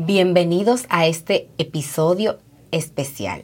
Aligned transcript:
Bienvenidos 0.00 0.86
a 0.90 1.08
este 1.08 1.48
episodio 1.58 2.38
especial. 2.70 3.42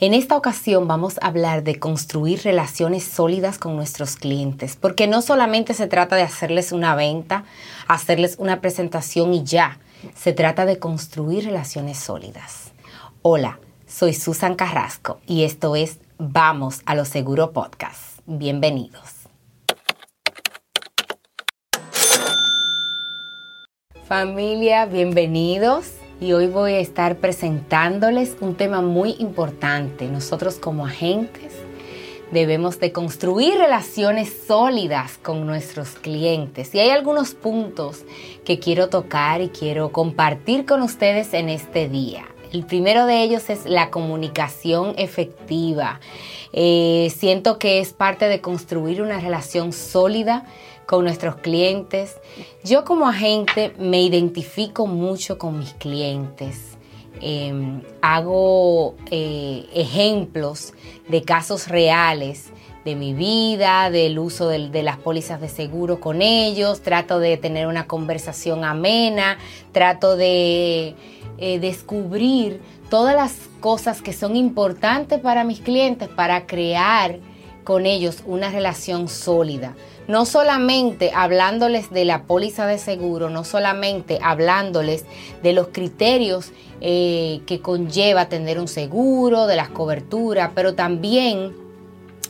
En 0.00 0.14
esta 0.14 0.34
ocasión 0.34 0.88
vamos 0.88 1.18
a 1.20 1.26
hablar 1.26 1.64
de 1.64 1.78
construir 1.78 2.40
relaciones 2.44 3.04
sólidas 3.04 3.58
con 3.58 3.76
nuestros 3.76 4.16
clientes, 4.16 4.76
porque 4.76 5.06
no 5.06 5.20
solamente 5.20 5.74
se 5.74 5.86
trata 5.86 6.16
de 6.16 6.22
hacerles 6.22 6.72
una 6.72 6.94
venta, 6.94 7.44
hacerles 7.88 8.36
una 8.38 8.62
presentación 8.62 9.34
y 9.34 9.44
ya, 9.44 9.78
se 10.14 10.32
trata 10.32 10.64
de 10.64 10.78
construir 10.78 11.44
relaciones 11.44 11.98
sólidas. 11.98 12.72
Hola, 13.20 13.60
soy 13.86 14.14
Susan 14.14 14.54
Carrasco 14.54 15.20
y 15.26 15.44
esto 15.44 15.76
es 15.76 15.98
Vamos 16.16 16.80
a 16.86 16.94
lo 16.94 17.04
Seguro 17.04 17.52
Podcast. 17.52 18.20
Bienvenidos. 18.24 19.19
Familia, 24.10 24.86
bienvenidos. 24.86 25.92
Y 26.20 26.32
hoy 26.32 26.48
voy 26.48 26.72
a 26.72 26.80
estar 26.80 27.18
presentándoles 27.18 28.36
un 28.40 28.56
tema 28.56 28.82
muy 28.82 29.14
importante. 29.20 30.08
Nosotros 30.08 30.56
como 30.56 30.84
agentes 30.84 31.52
debemos 32.32 32.80
de 32.80 32.90
construir 32.90 33.56
relaciones 33.56 34.34
sólidas 34.48 35.16
con 35.18 35.46
nuestros 35.46 35.90
clientes. 35.90 36.74
Y 36.74 36.80
hay 36.80 36.90
algunos 36.90 37.36
puntos 37.36 38.04
que 38.44 38.58
quiero 38.58 38.88
tocar 38.88 39.42
y 39.42 39.50
quiero 39.50 39.92
compartir 39.92 40.66
con 40.66 40.82
ustedes 40.82 41.32
en 41.32 41.48
este 41.48 41.88
día. 41.88 42.24
El 42.52 42.66
primero 42.66 43.06
de 43.06 43.22
ellos 43.22 43.48
es 43.48 43.64
la 43.64 43.90
comunicación 43.90 44.94
efectiva. 44.96 46.00
Eh, 46.52 47.12
siento 47.16 47.58
que 47.58 47.78
es 47.78 47.92
parte 47.92 48.26
de 48.26 48.40
construir 48.40 49.02
una 49.02 49.20
relación 49.20 49.72
sólida 49.72 50.44
con 50.86 51.04
nuestros 51.04 51.36
clientes. 51.36 52.16
Yo 52.64 52.84
como 52.84 53.08
agente 53.08 53.72
me 53.78 54.02
identifico 54.02 54.86
mucho 54.86 55.38
con 55.38 55.60
mis 55.60 55.74
clientes. 55.74 56.76
Em, 57.20 57.82
hago 58.00 58.96
eh, 59.10 59.66
ejemplos 59.74 60.72
de 61.08 61.22
casos 61.22 61.68
reales 61.68 62.50
de 62.84 62.94
mi 62.94 63.12
vida, 63.14 63.90
del 63.90 64.18
uso 64.18 64.48
de, 64.48 64.82
las 64.82 64.96
pólizas 64.96 65.40
de 65.40 65.48
seguro 65.48 66.00
con 66.00 66.22
ellos, 66.22 66.80
trato 66.80 67.18
de 67.18 67.36
tener 67.36 67.66
una 67.66 67.86
conversación 67.86 68.64
amena, 68.64 69.38
trato 69.72 70.16
de 70.16 70.94
eh, 71.38 71.58
descubrir 71.58 72.60
todas 72.88 73.14
las 73.14 73.34
cosas 73.60 74.02
que 74.02 74.12
son 74.12 74.36
importantes 74.36 75.20
para 75.20 75.44
mis 75.44 75.60
clientes 75.60 76.08
para 76.08 76.46
crear 76.46 77.18
con 77.64 77.86
ellos 77.86 78.22
una 78.26 78.50
relación 78.50 79.08
sólida. 79.08 79.74
No 80.08 80.24
solamente 80.24 81.12
hablándoles 81.14 81.90
de 81.90 82.04
la 82.04 82.24
póliza 82.24 82.66
de 82.66 82.78
seguro, 82.78 83.30
no 83.30 83.44
solamente 83.44 84.18
hablándoles 84.22 85.04
de 85.42 85.52
los 85.52 85.68
criterios 85.68 86.50
eh, 86.80 87.42
que 87.46 87.60
conlleva 87.60 88.28
tener 88.28 88.58
un 88.58 88.66
seguro, 88.66 89.46
de 89.46 89.54
las 89.54 89.68
coberturas, 89.68 90.50
pero 90.54 90.74
también 90.74 91.54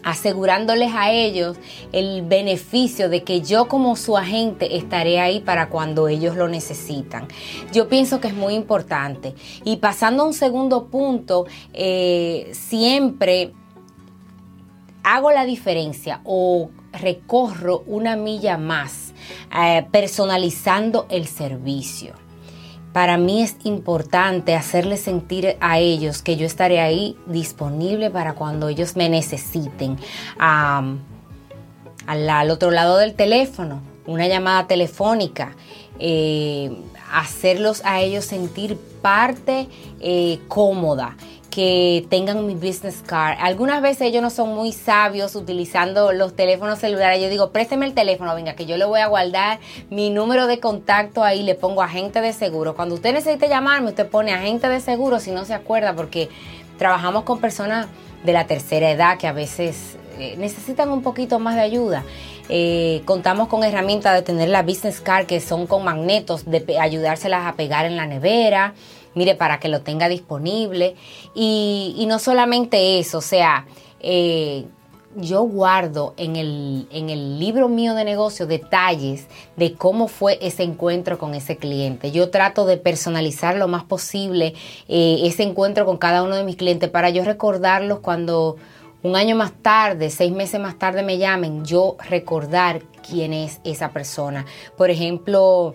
asegurándoles 0.02 0.92
a 0.94 1.10
ellos 1.10 1.56
el 1.92 2.22
beneficio 2.22 3.08
de 3.08 3.22
que 3.22 3.40
yo 3.40 3.68
como 3.68 3.96
su 3.96 4.16
agente 4.16 4.76
estaré 4.76 5.20
ahí 5.20 5.40
para 5.40 5.68
cuando 5.68 6.08
ellos 6.08 6.36
lo 6.36 6.48
necesitan. 6.48 7.28
Yo 7.72 7.88
pienso 7.88 8.20
que 8.20 8.28
es 8.28 8.34
muy 8.34 8.54
importante. 8.54 9.34
Y 9.64 9.76
pasando 9.76 10.22
a 10.22 10.26
un 10.26 10.34
segundo 10.34 10.86
punto, 10.86 11.46
eh, 11.72 12.50
siempre 12.52 13.52
hago 15.02 15.30
la 15.30 15.44
diferencia 15.44 16.20
o 16.24 16.70
recorro 16.92 17.82
una 17.86 18.16
milla 18.16 18.58
más 18.58 19.12
eh, 19.56 19.86
personalizando 19.90 21.06
el 21.10 21.26
servicio. 21.26 22.14
Para 22.92 23.16
mí 23.18 23.42
es 23.42 23.56
importante 23.64 24.54
hacerles 24.54 25.00
sentir 25.00 25.56
a 25.60 25.78
ellos 25.78 26.22
que 26.22 26.36
yo 26.36 26.46
estaré 26.46 26.80
ahí 26.80 27.16
disponible 27.26 28.10
para 28.10 28.34
cuando 28.34 28.68
ellos 28.68 28.96
me 28.96 29.08
necesiten. 29.08 29.96
al, 30.38 31.00
otro 32.50 32.70
lado 32.72 32.96
del 32.96 33.14
teléfono, 33.14 33.80
una 34.06 34.26
llamada 34.26 34.66
telefónica, 34.66 35.54
eh, 36.00 36.76
hacerlos 37.12 37.82
a 37.84 38.00
ellos 38.00 38.24
sentir 38.24 38.76
parte 39.02 39.68
eh, 40.00 40.40
cómoda 40.48 41.16
que 41.50 42.06
tengan 42.08 42.46
mi 42.46 42.54
business 42.54 43.02
card. 43.04 43.36
Algunas 43.40 43.82
veces 43.82 44.02
ellos 44.02 44.22
no 44.22 44.30
son 44.30 44.54
muy 44.54 44.72
sabios 44.72 45.34
utilizando 45.34 46.12
los 46.12 46.34
teléfonos 46.36 46.78
celulares. 46.78 47.20
Yo 47.20 47.28
digo, 47.28 47.50
présteme 47.50 47.86
el 47.86 47.94
teléfono, 47.94 48.34
venga, 48.34 48.54
que 48.54 48.66
yo 48.66 48.76
le 48.76 48.84
voy 48.84 49.00
a 49.00 49.08
guardar 49.08 49.58
mi 49.90 50.10
número 50.10 50.46
de 50.46 50.60
contacto 50.60 51.24
ahí, 51.24 51.42
le 51.42 51.56
pongo 51.56 51.82
agente 51.82 52.20
de 52.20 52.32
seguro. 52.32 52.74
Cuando 52.74 52.94
usted 52.94 53.12
necesite 53.12 53.48
llamarme, 53.48 53.88
usted 53.88 54.08
pone 54.08 54.32
agente 54.32 54.68
de 54.68 54.80
seguro 54.80 55.18
si 55.18 55.32
no 55.32 55.44
se 55.44 55.54
acuerda, 55.54 55.94
porque 55.94 56.28
trabajamos 56.78 57.24
con 57.24 57.40
personas 57.40 57.88
de 58.24 58.32
la 58.32 58.46
tercera 58.46 58.90
edad 58.90 59.18
que 59.18 59.26
a 59.26 59.32
veces 59.32 59.96
eh, 60.18 60.36
necesitan 60.38 60.90
un 60.90 61.02
poquito 61.02 61.38
más 61.38 61.56
de 61.56 61.62
ayuda. 61.62 62.04
Eh, 62.48 63.02
contamos 63.04 63.48
con 63.48 63.64
herramientas 63.64 64.14
de 64.14 64.22
tener 64.22 64.48
la 64.48 64.62
business 64.62 65.00
card 65.00 65.26
que 65.26 65.40
son 65.40 65.66
con 65.66 65.84
magnetos, 65.84 66.44
de 66.46 66.78
ayudárselas 66.78 67.46
a 67.46 67.54
pegar 67.54 67.86
en 67.86 67.96
la 67.96 68.06
nevera 68.06 68.74
mire, 69.14 69.34
para 69.34 69.60
que 69.60 69.68
lo 69.68 69.82
tenga 69.82 70.08
disponible. 70.08 70.96
Y, 71.34 72.04
no 72.08 72.18
solamente 72.18 72.98
eso, 72.98 73.18
o 73.18 73.22
sea, 73.22 73.66
eh, 74.00 74.64
yo 75.16 75.42
guardo 75.42 76.14
en 76.16 76.36
el, 76.36 76.86
en 76.92 77.10
el, 77.10 77.38
libro 77.38 77.68
mío 77.68 77.94
de 77.94 78.04
negocio 78.04 78.46
detalles 78.46 79.26
de 79.56 79.74
cómo 79.74 80.06
fue 80.06 80.38
ese 80.40 80.62
encuentro 80.62 81.18
con 81.18 81.34
ese 81.34 81.56
cliente. 81.56 82.12
Yo 82.12 82.30
trato 82.30 82.64
de 82.64 82.76
personalizar 82.76 83.56
lo 83.56 83.66
más 83.66 83.84
posible 83.84 84.54
eh, 84.88 85.20
ese 85.24 85.42
encuentro 85.42 85.84
con 85.84 85.98
cada 85.98 86.22
uno 86.22 86.36
de 86.36 86.44
mis 86.44 86.56
clientes 86.56 86.88
para 86.90 87.10
yo 87.10 87.24
recordarlos 87.24 87.98
cuando 88.00 88.56
un 89.02 89.16
año 89.16 89.34
más 89.34 89.52
tarde, 89.62 90.10
seis 90.10 90.32
meses 90.32 90.60
más 90.60 90.78
tarde 90.78 91.02
me 91.02 91.18
llamen, 91.18 91.64
yo 91.64 91.96
recordar 92.08 92.82
quién 93.08 93.32
es 93.32 93.60
esa 93.64 93.90
persona. 93.90 94.44
Por 94.76 94.90
ejemplo, 94.90 95.74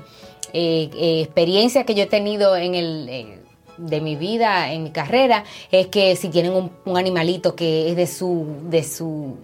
eh, 0.58 0.90
eh, 0.96 1.22
experiencia 1.22 1.84
que 1.84 1.96
yo 1.96 2.04
he 2.04 2.08
tenido 2.08 2.56
en 2.56 2.76
el... 2.76 3.10
Eh, 3.10 3.40
de 3.78 4.00
mi 4.00 4.16
vida, 4.16 4.72
en 4.72 4.84
mi 4.84 4.92
carrera, 4.92 5.44
es 5.70 5.88
que 5.88 6.16
si 6.16 6.30
tienen 6.30 6.54
un, 6.86 6.98
animalito 6.98 7.58
que 7.58 7.90
es 7.90 7.98
de 7.98 8.08
su, 8.08 8.48
de 8.70 8.86
su 8.86 9.36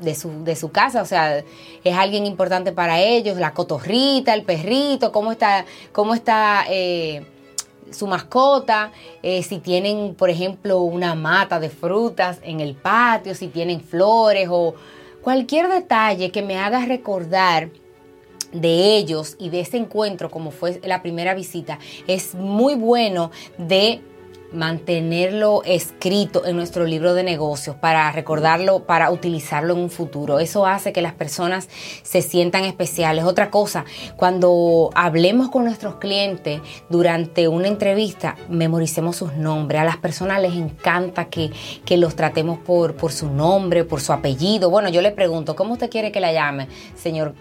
de 0.00 0.14
su, 0.14 0.44
de 0.44 0.54
su, 0.54 0.70
casa, 0.70 1.02
o 1.02 1.04
sea, 1.04 1.38
es 1.82 1.96
alguien 1.96 2.24
importante 2.24 2.70
para 2.70 3.00
ellos, 3.00 3.36
la 3.36 3.52
cotorrita, 3.52 4.32
el 4.32 4.44
perrito, 4.44 5.10
cómo 5.10 5.32
está, 5.32 5.64
cómo 5.90 6.14
está 6.14 6.66
su 7.90 8.06
mascota, 8.06 8.92
si 9.42 9.58
tienen, 9.58 10.14
por 10.14 10.30
ejemplo, 10.30 10.82
una 10.82 11.16
mata 11.16 11.58
de 11.58 11.68
frutas 11.68 12.38
en 12.44 12.60
el 12.60 12.76
patio, 12.76 13.34
si 13.34 13.48
tienen 13.48 13.80
flores 13.80 14.46
o 14.52 14.76
cualquier 15.20 15.66
detalle 15.66 16.30
que 16.30 16.42
me 16.42 16.58
haga 16.58 16.86
recordar 16.86 17.70
de 18.52 18.96
ellos 18.96 19.36
y 19.38 19.50
de 19.50 19.60
ese 19.60 19.76
encuentro 19.76 20.30
como 20.30 20.50
fue 20.50 20.80
la 20.84 21.02
primera 21.02 21.34
visita, 21.34 21.78
es 22.06 22.34
muy 22.34 22.74
bueno 22.74 23.30
de 23.58 24.02
mantenerlo 24.52 25.62
escrito 25.64 26.44
en 26.44 26.56
nuestro 26.56 26.84
libro 26.84 27.14
de 27.14 27.22
negocios 27.22 27.76
para 27.76 28.10
recordarlo, 28.12 28.84
para 28.84 29.10
utilizarlo 29.10 29.74
en 29.74 29.80
un 29.80 29.90
futuro. 29.90 30.40
Eso 30.40 30.66
hace 30.66 30.92
que 30.92 31.02
las 31.02 31.14
personas 31.14 31.68
se 32.02 32.22
sientan 32.22 32.64
especiales. 32.64 33.24
Otra 33.24 33.50
cosa, 33.50 33.84
cuando 34.16 34.90
hablemos 34.94 35.50
con 35.50 35.64
nuestros 35.64 35.96
clientes 35.96 36.60
durante 36.88 37.48
una 37.48 37.68
entrevista, 37.68 38.36
memoricemos 38.48 39.16
sus 39.16 39.34
nombres. 39.34 39.80
A 39.80 39.84
las 39.84 39.98
personas 39.98 40.40
les 40.42 40.54
encanta 40.54 41.26
que, 41.26 41.50
que 41.84 41.96
los 41.96 42.16
tratemos 42.16 42.58
por, 42.58 42.96
por 42.96 43.12
su 43.12 43.30
nombre, 43.30 43.84
por 43.84 44.00
su 44.00 44.12
apellido. 44.12 44.70
Bueno, 44.70 44.88
yo 44.88 45.00
le 45.00 45.12
pregunto, 45.12 45.54
¿cómo 45.54 45.74
usted 45.74 45.90
quiere 45.90 46.12
que 46.12 46.20
la 46.20 46.32
llame, 46.32 46.68
señor 46.96 47.34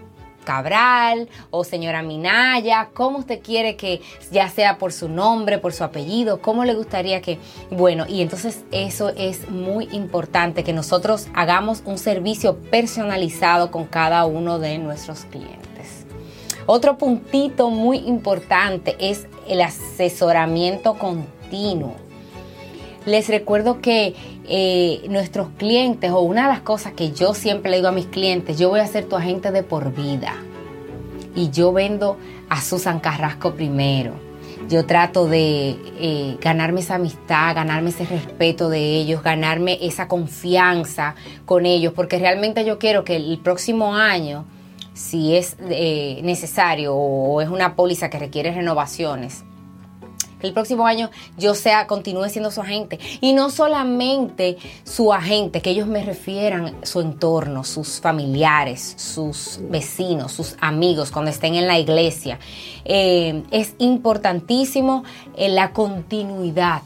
Cabral 0.44 1.30
o 1.52 1.64
señora 1.64 2.02
Minaya, 2.02 2.90
cómo 2.94 3.20
usted 3.20 3.42
quiere 3.42 3.76
que 3.76 4.02
ya 4.32 4.50
sea 4.50 4.78
por 4.78 4.92
su 4.92 5.10
nombre, 5.10 5.58
por 5.60 5.74
su 5.74 5.84
apellido, 5.84 6.42
cómo 6.42 6.66
le 6.66 6.74
gustaría 6.74 7.22
que, 7.22 7.40
bueno, 7.70 8.06
y 8.08 8.22
entonces 8.22 8.64
eso 8.72 9.10
es 9.10 9.50
muy 9.50 9.88
importante, 9.92 10.64
que 10.64 10.74
nosotros 10.74 11.28
hagamos 11.34 11.84
un 11.86 11.98
servicio 11.98 12.58
personalizado 12.58 13.72
con 13.72 13.86
cada 13.86 14.26
uno 14.26 14.60
de 14.60 14.78
nuestros 14.78 15.26
clientes. 15.26 16.06
Otro 16.66 16.98
puntito 16.98 17.70
muy 17.70 17.98
importante 17.98 18.96
es 19.00 19.28
el 19.48 19.62
asesoramiento 19.62 20.94
continuo. 20.96 22.09
Les 23.06 23.28
recuerdo 23.30 23.82
que 23.82 24.14
eh, 24.48 25.02
nuestros 25.10 25.50
clientes, 25.58 26.12
o 26.12 26.20
una 26.20 26.44
de 26.44 26.48
las 26.50 26.62
cosas 26.62 26.94
que 26.94 27.12
yo 27.12 27.34
siempre 27.34 27.72
le 27.72 27.78
digo 27.78 27.90
a 27.90 27.94
mis 27.94 28.08
clientes, 28.08 28.58
yo 28.58 28.70
voy 28.70 28.82
a 28.82 28.88
ser 28.88 29.06
tu 29.06 29.16
agente 29.16 29.52
de 29.52 29.64
por 29.64 29.94
vida. 29.94 30.34
Y 31.34 31.50
yo 31.50 31.72
vendo 31.72 32.18
a 32.50 32.62
Susan 32.62 33.00
Carrasco 33.00 33.54
primero. 33.54 34.14
Yo 34.68 34.86
trato 34.86 35.28
de 35.28 35.78
eh, 36.00 36.38
ganarme 36.42 36.82
esa 36.82 36.96
amistad, 36.96 37.56
ganarme 37.56 37.90
ese 37.90 38.06
respeto 38.06 38.70
de 38.70 38.98
ellos, 38.98 39.24
ganarme 39.24 39.80
esa 39.82 40.08
confianza 40.08 41.16
con 41.46 41.66
ellos, 41.66 41.94
porque 41.96 42.20
realmente 42.20 42.66
yo 42.66 42.78
quiero 42.78 43.04
que 43.06 43.16
el 43.16 43.40
próximo 43.40 43.96
año, 43.96 44.46
si 44.94 45.36
es 45.36 45.56
eh, 45.70 46.20
necesario 46.24 46.94
o 46.94 47.42
es 47.42 47.50
una 47.50 47.76
póliza 47.76 48.10
que 48.10 48.20
requiere 48.20 48.52
renovaciones, 48.52 49.46
que 50.40 50.48
el 50.48 50.54
próximo 50.54 50.86
año 50.88 51.10
yo 51.38 51.56
sea, 51.56 51.88
continúe 51.88 52.30
siendo 52.30 52.52
su 52.52 52.62
agente. 52.62 53.00
Y 53.22 53.34
no 53.34 53.50
solamente 53.50 54.58
su 54.84 55.14
agente, 55.14 55.62
que 55.62 55.72
ellos 55.72 55.88
me 55.88 56.04
refieran 56.04 56.76
su 56.84 57.02
entorno, 57.02 57.64
sus 57.64 58.00
familiares, 58.00 58.94
sus 58.98 59.60
vecinos, 59.62 60.32
sus 60.32 60.56
amigos, 60.60 61.12
cuando 61.12 61.32
estén 61.32 61.56
en 61.56 61.68
la 61.68 61.80
iglesia. 61.80 62.40
Eh, 62.86 63.44
es 63.52 63.74
importantísimo 63.78 65.04
eh, 65.36 65.50
la 65.50 65.72
continuidad. 65.72 66.82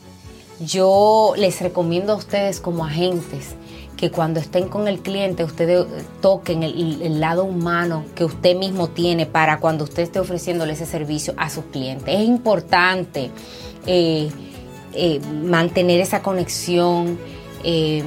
Yo 0.59 1.33
les 1.37 1.61
recomiendo 1.61 2.13
a 2.13 2.15
ustedes 2.15 2.59
como 2.59 2.85
agentes 2.85 3.55
que 4.03 4.11
cuando 4.11 4.41
estén 4.41 4.67
con 4.67 4.89
el 4.89 4.99
cliente 4.99 5.45
ustedes 5.45 5.85
toquen 6.19 6.61
el, 6.61 7.21
lado 7.21 7.45
humano 7.45 8.03
que 8.15 8.25
usted 8.25 8.53
mismo 8.53 8.89
tiene 8.89 9.25
para 9.25 9.61
cuando 9.61 9.85
usted 9.85 10.03
esté 10.03 10.19
ofreciéndole 10.19 10.73
ese 10.73 10.85
servicio 10.85 11.33
a 11.37 11.49
sus 11.49 11.63
clientes. 11.67 12.13
Es 12.13 12.27
importante 12.27 13.31
eh, 13.87 14.29
eh, 14.93 15.21
mantener 15.45 16.01
esa 16.01 16.21
conexión. 16.21 17.17
Eh, 17.63 18.03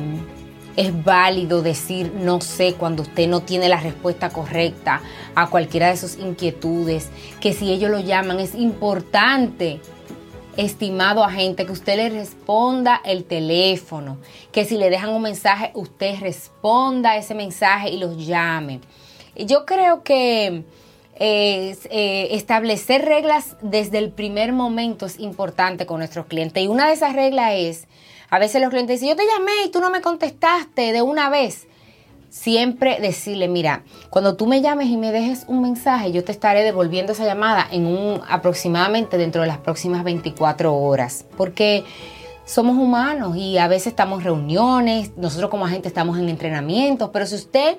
es 0.77 1.03
válido 1.03 1.63
decir 1.63 2.13
no 2.15 2.43
sé 2.43 2.75
cuando 2.75 3.01
usted 3.01 3.27
no 3.27 3.41
tiene 3.41 3.67
la 3.71 3.81
respuesta 3.81 4.29
correcta 4.29 5.01
a 5.35 5.49
cualquiera 5.49 5.89
de 5.89 5.97
sus 5.97 6.19
inquietudes, 6.19 7.09
que 7.41 7.55
si 7.55 7.73
ellos 7.73 7.91
lo 7.91 8.01
llaman 8.01 8.39
es 8.39 8.55
importante 8.55 9.81
estimado 10.57 11.23
agente, 11.23 11.67
que 11.67 11.73
usted 11.73 11.97
le 11.97 12.09
responda 12.09 13.01
el 13.05 13.25
teléfono, 13.25 14.19
que 14.53 14.65
si 14.65 14.77
le 14.77 14.91
dejan 14.91 15.11
un 15.11 15.23
mensaje, 15.23 15.71
usted 15.75 16.19
responda 16.21 17.17
ese 17.17 17.35
mensaje 17.35 17.91
y 17.91 17.99
los 17.99 18.27
llame. 18.27 18.81
Yo 19.37 19.67
creo 19.67 20.03
que 20.03 20.65
eh, 21.19 22.29
establecer 22.31 23.05
reglas 23.05 23.57
desde 23.61 23.99
el 23.99 24.11
primer 24.11 24.53
momento 24.53 25.07
es 25.07 25.19
importante 25.19 25.87
con 25.87 25.99
nuestros 25.99 26.27
clientes. 26.27 26.63
Y 26.63 26.69
una 26.69 26.87
de 26.89 26.95
esas 26.95 27.15
reglas 27.15 27.53
es, 27.55 27.87
a 28.31 28.39
veces 28.39 28.61
los 28.61 28.71
clientes 28.71 29.01
dicen, 29.01 29.17
yo 29.17 29.23
te 29.23 29.29
llamé 29.31 29.53
y 29.67 29.71
tú 29.71 29.81
no 29.81 29.91
me 29.91 30.01
contestaste 30.01 30.93
de 30.93 31.03
una 31.03 31.31
vez 31.31 31.67
siempre 32.31 33.01
decirle, 33.01 33.49
mira, 33.49 33.85
cuando 34.11 34.37
tú 34.37 34.47
me 34.47 34.61
llames 34.61 34.89
y 34.89 34.97
me 34.97 35.13
dejes 35.13 35.45
un 35.49 35.63
mensaje, 35.63 36.13
yo 36.13 36.25
te 36.25 36.33
estaré 36.33 36.63
devolviendo 36.63 37.13
esa 37.13 37.25
llamada 37.25 37.67
en 37.71 37.87
un 37.87 38.21
aproximadamente 38.29 39.19
dentro 39.19 39.43
de 39.43 39.49
las 39.49 39.59
próximas 39.59 40.05
24 40.05 40.75
horas, 40.75 41.25
porque 41.37 41.85
somos 42.45 42.77
humanos 42.77 43.37
y 43.37 43.59
a 43.59 43.69
veces 43.69 43.89
estamos 43.89 44.23
reuniones, 44.23 45.17
nosotros 45.17 45.51
como 45.51 45.67
agente 45.67 45.89
estamos 45.89 46.19
en 46.19 46.29
entrenamientos, 46.29 47.11
pero 47.13 47.27
si 47.27 47.35
usted 47.35 47.77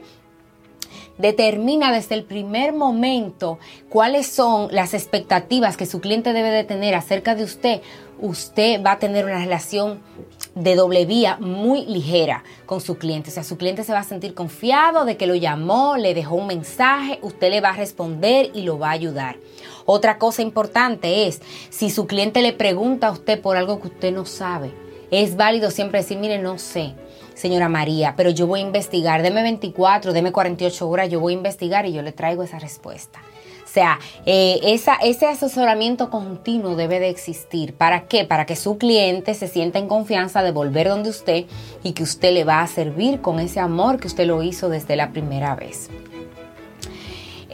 determina 1.17 1.91
desde 1.91 2.15
el 2.15 2.23
primer 2.23 2.73
momento 2.73 3.59
cuáles 3.89 4.27
son 4.27 4.69
las 4.71 4.93
expectativas 4.93 5.77
que 5.77 5.85
su 5.85 5.99
cliente 5.99 6.33
debe 6.33 6.51
de 6.51 6.63
tener 6.63 6.95
acerca 6.95 7.35
de 7.35 7.43
usted, 7.43 7.81
usted 8.19 8.83
va 8.83 8.93
a 8.93 8.99
tener 8.99 9.25
una 9.25 9.39
relación 9.39 9.99
de 10.55 10.75
doble 10.75 11.05
vía 11.05 11.37
muy 11.39 11.85
ligera 11.85 12.43
con 12.65 12.81
su 12.81 12.97
cliente. 12.97 13.29
O 13.29 13.33
sea, 13.33 13.43
su 13.43 13.57
cliente 13.57 13.83
se 13.83 13.93
va 13.93 13.99
a 13.99 14.03
sentir 14.03 14.33
confiado 14.33 15.05
de 15.05 15.17
que 15.17 15.27
lo 15.27 15.35
llamó, 15.35 15.97
le 15.97 16.13
dejó 16.13 16.35
un 16.35 16.47
mensaje, 16.47 17.19
usted 17.21 17.51
le 17.51 17.61
va 17.61 17.69
a 17.69 17.73
responder 17.73 18.51
y 18.53 18.61
lo 18.61 18.79
va 18.79 18.89
a 18.89 18.93
ayudar. 18.93 19.37
Otra 19.85 20.17
cosa 20.17 20.41
importante 20.41 21.27
es, 21.27 21.41
si 21.69 21.89
su 21.89 22.07
cliente 22.07 22.41
le 22.41 22.53
pregunta 22.53 23.07
a 23.07 23.11
usted 23.11 23.39
por 23.39 23.55
algo 23.55 23.79
que 23.79 23.87
usted 23.87 24.11
no 24.11 24.25
sabe, 24.25 24.71
es 25.11 25.37
válido 25.37 25.71
siempre 25.71 25.99
decir, 26.01 26.17
mire, 26.17 26.39
no 26.39 26.57
sé, 26.57 26.93
señora 27.37 27.69
María, 27.69 28.15
pero 28.17 28.31
yo 28.31 28.47
voy 28.47 28.61
a 28.61 28.63
investigar, 28.63 29.21
deme 29.21 29.43
24, 29.43 30.11
deme 30.11 30.31
48 30.31 30.89
horas, 30.89 31.09
yo 31.09 31.19
voy 31.19 31.33
a 31.33 31.37
investigar 31.37 31.85
y 31.85 31.93
yo 31.93 32.01
le 32.01 32.11
traigo 32.11 32.43
esa 32.43 32.59
respuesta. 32.59 33.19
O 33.63 33.69
sea, 33.69 33.99
eh, 34.25 34.59
ese 34.63 35.27
asesoramiento 35.27 36.09
continuo 36.09 36.75
debe 36.75 36.99
de 36.99 37.09
existir. 37.09 37.75
¿Para 37.75 38.07
qué? 38.07 38.25
Para 38.25 38.45
que 38.45 38.55
su 38.55 38.77
cliente 38.77 39.33
se 39.35 39.47
sienta 39.47 39.77
en 39.77 39.87
confianza 39.87 40.41
de 40.41 40.51
volver 40.51 40.87
donde 40.87 41.09
usted 41.09 41.45
y 41.83 41.91
que 41.91 42.01
usted 42.01 42.33
le 42.33 42.43
va 42.43 42.61
a 42.61 42.67
servir 42.67 43.21
con 43.21 43.39
ese 43.39 43.59
amor 43.59 43.99
que 43.99 44.07
usted 44.07 44.25
lo 44.25 44.41
hizo 44.41 44.69
desde 44.69 44.95
la 44.95 45.11
primera 45.11 45.53
vez. 45.55 45.89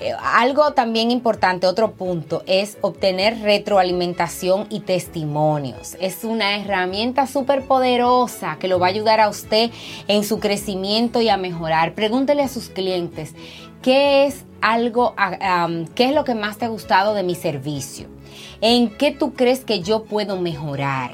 Eh, 0.04 0.14
algo 0.22 0.74
también 0.74 1.12
importante, 1.12 1.66
otro 1.66 1.94
punto, 1.94 2.44
es 2.46 2.78
obtener 2.82 3.40
retroalimentación 3.40 4.68
y 4.70 4.82
testimonios. 4.82 5.96
Es 6.02 6.26
una 6.26 6.58
herramienta 6.58 7.26
súper 7.26 7.66
poderosa 7.66 8.58
que 8.60 8.68
lo 8.68 8.80
va 8.80 8.88
a 8.88 8.90
ayudar 8.90 9.22
a 9.22 9.30
usted 9.30 9.72
en 10.10 10.26
su 10.26 10.42
crecimiento 10.42 11.22
y 11.22 11.30
a 11.30 11.38
mejorar. 11.38 11.94
Pregúntele 11.96 12.44
a 12.44 12.50
sus 12.50 12.68
clientes, 12.68 13.34
¿qué 13.82 14.26
es 14.26 14.44
algo, 14.60 15.16
qué 15.96 16.04
es 16.04 16.14
lo 16.14 16.26
que 16.26 16.36
más 16.36 16.58
te 16.58 16.66
ha 16.66 16.68
gustado 16.68 17.14
de 17.14 17.24
mi 17.24 17.36
servicio? 17.36 18.08
¿En 18.60 18.90
qué 18.90 19.12
tú 19.12 19.34
crees 19.34 19.64
que 19.64 19.80
yo 19.80 20.04
puedo 20.04 20.38
mejorar? 20.38 21.12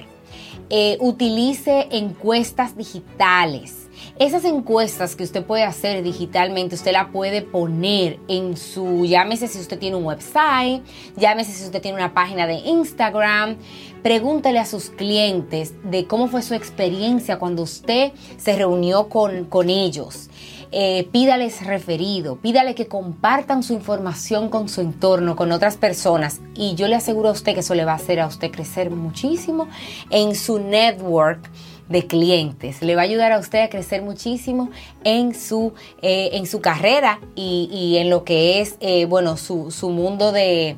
Eh, 0.72 0.98
utilice 1.00 1.88
encuestas 1.92 2.76
digitales 2.76 3.89
esas 4.18 4.46
encuestas 4.46 5.16
que 5.16 5.24
usted 5.24 5.44
puede 5.44 5.64
hacer 5.64 6.04
digitalmente, 6.04 6.76
usted 6.76 6.92
la 6.92 7.12
puede 7.12 7.42
poner 7.42 8.20
en 8.28 8.58
su, 8.58 9.06
llámese 9.06 9.48
si 9.48 9.60
usted 9.60 9.80
tiene 9.80 9.96
un 9.96 10.06
website, 10.06 10.84
llámese 11.16 11.54
si 11.54 11.64
usted 11.64 11.82
tiene 11.82 11.98
una 11.98 12.14
página 12.14 12.48
de 12.48 12.56
Instagram, 12.56 13.58
pregúntele 14.04 14.60
a 14.60 14.66
sus 14.66 14.90
clientes 14.90 15.74
de 15.84 16.06
cómo 16.06 16.28
fue 16.28 16.42
su 16.42 16.54
experiencia 16.54 17.40
cuando 17.40 17.64
usted 17.64 18.12
se 18.38 18.56
reunió 18.56 19.10
con, 19.10 19.46
con 19.46 19.70
ellos. 19.70 20.30
Eh, 20.72 21.10
pídales 21.12 21.66
referido, 21.66 22.36
pídale 22.36 22.76
que 22.76 22.86
compartan 22.86 23.64
su 23.64 23.74
información 23.74 24.50
con 24.50 24.70
su 24.70 24.82
entorno, 24.82 25.36
con 25.36 25.52
otras 25.52 25.78
personas 25.78 26.42
y 26.54 26.76
yo 26.76 26.88
le 26.88 26.94
aseguro 26.94 27.30
a 27.30 27.32
usted 27.32 27.56
que 27.56 27.62
eso 27.62 27.74
le 27.74 27.86
va 27.86 27.94
a 27.94 27.96
hacer 27.96 28.20
a 28.20 28.28
usted 28.28 28.52
crecer 28.52 28.92
muchísimo 28.92 29.68
en 30.12 30.36
su 30.36 30.60
network 30.60 31.50
de 31.90 32.06
clientes. 32.06 32.82
Le 32.82 32.96
va 32.96 33.02
a 33.02 33.06
ayudar 33.06 33.32
a 33.32 33.40
usted 33.40 33.62
a 33.64 33.70
crecer 33.70 34.02
muchísimo 34.04 34.70
en 35.04 35.36
su, 35.36 35.74
eh, 36.02 36.30
en 36.34 36.46
su 36.46 36.62
carrera 36.62 37.20
y, 37.36 37.98
en 37.98 38.10
lo 38.10 38.24
que 38.24 38.62
es, 38.62 38.76
eh, 38.80 39.06
bueno, 39.06 39.36
su, 39.36 39.72
mundo 39.90 40.32
de, 40.32 40.78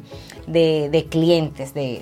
clientes, 1.10 1.74
de, 1.74 2.02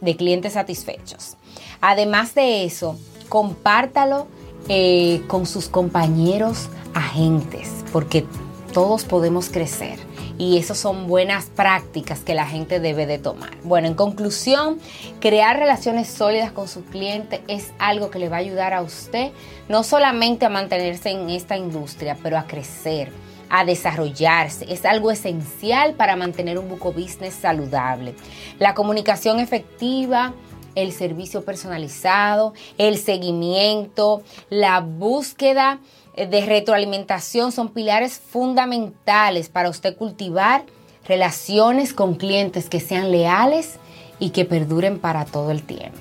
de, 0.00 0.16
clientes 0.16 0.54
satisfechos. 0.54 1.36
Además 1.80 2.34
de 2.34 2.64
eso, 2.64 2.98
compártalo 3.28 4.26
eh, 4.68 5.22
con 5.28 5.46
sus 5.46 5.68
compañeros 5.68 6.68
agentes, 6.94 7.70
porque 7.92 8.24
todos 8.72 9.04
podemos 9.04 9.48
crecer 9.48 9.98
y 10.38 10.58
esas 10.58 10.78
son 10.78 11.06
buenas 11.06 11.46
prácticas 11.46 12.20
que 12.20 12.34
la 12.34 12.46
gente 12.46 12.80
debe 12.80 13.06
de 13.06 13.18
tomar. 13.18 13.50
Bueno, 13.64 13.88
en 13.88 13.94
conclusión, 13.94 14.78
crear 15.20 15.58
relaciones 15.58 16.08
sólidas 16.08 16.52
con 16.52 16.68
su 16.68 16.84
cliente 16.84 17.42
es 17.48 17.72
algo 17.78 18.10
que 18.10 18.18
le 18.18 18.28
va 18.28 18.36
a 18.36 18.40
ayudar 18.40 18.74
a 18.74 18.82
usted 18.82 19.30
no 19.68 19.82
solamente 19.84 20.46
a 20.46 20.48
mantenerse 20.48 21.10
en 21.10 21.30
esta 21.30 21.56
industria, 21.56 22.16
pero 22.22 22.38
a 22.38 22.46
crecer 22.46 23.10
a 23.54 23.66
desarrollarse. 23.66 24.64
Es 24.72 24.86
algo 24.86 25.10
esencial 25.10 25.92
para 25.92 26.16
mantener 26.16 26.58
un 26.58 26.70
buco 26.70 26.90
business 26.90 27.34
saludable. 27.34 28.14
La 28.58 28.72
comunicación 28.72 29.40
efectiva, 29.40 30.32
el 30.74 30.92
servicio 30.92 31.44
personalizado, 31.44 32.54
el 32.78 32.96
seguimiento, 32.96 34.22
la 34.48 34.80
búsqueda 34.80 35.80
de 36.16 36.44
retroalimentación 36.44 37.52
son 37.52 37.70
pilares 37.70 38.18
fundamentales 38.18 39.48
para 39.48 39.70
usted 39.70 39.96
cultivar 39.96 40.64
relaciones 41.06 41.94
con 41.94 42.14
clientes 42.14 42.68
que 42.68 42.80
sean 42.80 43.10
leales 43.10 43.76
y 44.18 44.30
que 44.30 44.44
perduren 44.44 44.98
para 44.98 45.24
todo 45.24 45.50
el 45.50 45.62
tiempo. 45.62 45.98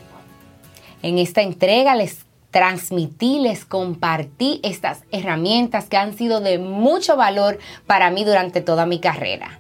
En 1.02 1.18
esta 1.18 1.42
entrega 1.42 1.96
les 1.96 2.26
transmití, 2.52 3.40
les 3.40 3.66
compartí 3.66 4.60
estas 4.64 5.04
herramientas 5.12 5.86
que 5.86 5.98
han 5.98 6.16
sido 6.16 6.42
de 6.42 6.60
mucho 6.60 7.16
valor 7.16 7.58
para 7.88 8.12
mí 8.12 8.26
durante 8.26 8.62
toda 8.62 8.86
mi 8.86 9.00
carrera. 9.00 9.60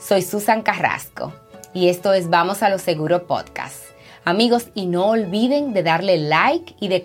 Soy 0.00 0.22
Susan 0.22 0.62
Carrasco 0.62 1.32
y 1.74 1.88
esto 1.88 2.12
es 2.12 2.30
Vamos 2.30 2.62
a 2.62 2.70
lo 2.70 2.78
Seguro 2.78 3.26
Podcast. 3.26 3.84
Amigos, 4.24 4.68
y 4.74 4.86
no 4.86 5.08
olviden 5.08 5.74
de 5.74 5.82
darle 5.82 6.16
like 6.16 6.74
y 6.80 6.88
de 6.88 7.02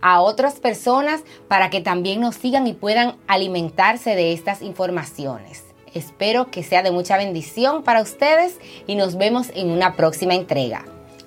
a 0.00 0.20
otras 0.20 0.60
personas 0.60 1.22
para 1.48 1.70
que 1.70 1.80
también 1.80 2.20
nos 2.20 2.36
sigan 2.36 2.66
y 2.66 2.72
puedan 2.72 3.16
alimentarse 3.26 4.14
de 4.14 4.32
estas 4.32 4.62
informaciones. 4.62 5.64
Espero 5.94 6.50
que 6.50 6.62
sea 6.62 6.82
de 6.82 6.92
mucha 6.92 7.16
bendición 7.16 7.82
para 7.82 8.00
ustedes 8.02 8.58
y 8.86 8.94
nos 8.94 9.16
vemos 9.16 9.50
en 9.54 9.70
una 9.70 9.96
próxima 9.96 10.34
entrega. 10.34 10.84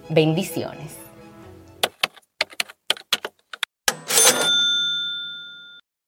Bendiciones. 0.09 1.02